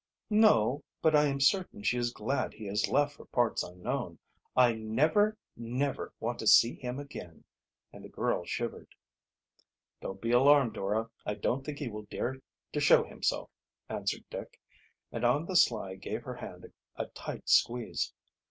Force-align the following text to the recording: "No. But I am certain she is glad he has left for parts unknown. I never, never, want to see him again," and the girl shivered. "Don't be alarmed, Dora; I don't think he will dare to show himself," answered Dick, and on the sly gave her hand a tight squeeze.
"No. 0.31 0.83
But 1.03 1.15
I 1.15 1.25
am 1.27 1.39
certain 1.39 1.83
she 1.83 1.95
is 1.99 2.11
glad 2.11 2.55
he 2.55 2.65
has 2.65 2.87
left 2.87 3.17
for 3.17 3.25
parts 3.25 3.61
unknown. 3.61 4.17
I 4.55 4.73
never, 4.73 5.37
never, 5.55 6.11
want 6.19 6.39
to 6.39 6.47
see 6.47 6.73
him 6.73 6.97
again," 6.97 7.43
and 7.93 8.03
the 8.03 8.09
girl 8.09 8.43
shivered. 8.43 8.87
"Don't 10.01 10.19
be 10.19 10.31
alarmed, 10.31 10.73
Dora; 10.73 11.11
I 11.23 11.35
don't 11.35 11.63
think 11.63 11.77
he 11.77 11.87
will 11.87 12.07
dare 12.09 12.37
to 12.73 12.79
show 12.79 13.03
himself," 13.03 13.51
answered 13.89 14.23
Dick, 14.31 14.59
and 15.11 15.23
on 15.23 15.45
the 15.45 15.55
sly 15.55 15.93
gave 15.97 16.23
her 16.23 16.37
hand 16.37 16.73
a 16.95 17.05
tight 17.05 17.47
squeeze. 17.47 18.11